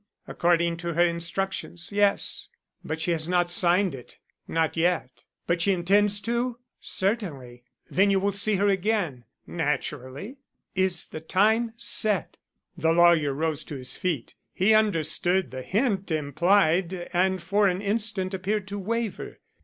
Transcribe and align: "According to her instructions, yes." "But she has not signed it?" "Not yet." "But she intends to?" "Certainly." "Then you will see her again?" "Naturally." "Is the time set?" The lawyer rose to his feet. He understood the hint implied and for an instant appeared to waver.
"According 0.27 0.77
to 0.77 0.95
her 0.95 1.03
instructions, 1.05 1.91
yes." 1.91 2.47
"But 2.83 2.99
she 2.99 3.11
has 3.11 3.27
not 3.29 3.51
signed 3.51 3.93
it?" 3.93 4.17
"Not 4.47 4.75
yet." 4.75 5.21
"But 5.45 5.61
she 5.61 5.73
intends 5.73 6.19
to?" 6.21 6.57
"Certainly." 6.79 7.65
"Then 7.87 8.09
you 8.09 8.19
will 8.19 8.31
see 8.31 8.55
her 8.55 8.67
again?" 8.67 9.25
"Naturally." 9.45 10.37
"Is 10.73 11.05
the 11.05 11.19
time 11.21 11.73
set?" 11.77 12.37
The 12.75 12.91
lawyer 12.93 13.31
rose 13.31 13.63
to 13.65 13.75
his 13.75 13.95
feet. 13.95 14.33
He 14.51 14.73
understood 14.73 15.51
the 15.51 15.61
hint 15.61 16.09
implied 16.09 17.11
and 17.13 17.39
for 17.39 17.67
an 17.67 17.79
instant 17.79 18.33
appeared 18.33 18.67
to 18.69 18.79
waver. 18.79 19.37